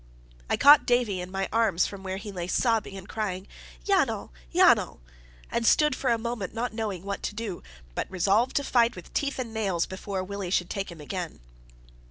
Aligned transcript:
I 0.49 0.57
caught 0.57 0.87
Davie 0.87 1.21
in 1.21 1.29
my 1.29 1.47
arms 1.53 1.85
from 1.85 2.01
where 2.01 2.17
he 2.17 2.31
lay 2.31 2.47
sobbing 2.47 2.97
and 2.97 3.07
crying 3.07 3.47
"Yanal! 3.85 4.31
Yanal!" 4.51 4.99
and 5.51 5.63
stood 5.63 5.95
for 5.95 6.09
a 6.09 6.17
moment 6.17 6.55
not 6.55 6.73
knowing 6.73 7.03
what 7.03 7.21
to 7.21 7.35
do, 7.35 7.61
but 7.93 8.09
resolved 8.09 8.55
to 8.55 8.63
fight 8.63 8.95
with 8.95 9.13
teeth 9.13 9.37
and 9.37 9.53
nails 9.53 9.85
before 9.85 10.23
Willie 10.23 10.49
should 10.49 10.71
take 10.71 10.91
him 10.91 11.01
again. 11.01 11.39